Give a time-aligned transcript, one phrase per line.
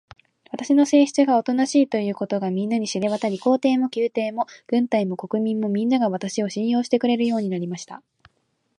[0.51, 8.01] 私の性質がおとなしいということが、みんなに知れわたり、皇帝も宮廷も軍隊も国民も、みんなが、私を信用してくれるようになりました。